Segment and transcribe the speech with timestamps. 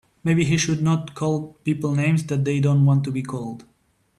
[0.23, 3.65] Maybe he should not call people names that they don't want to be called.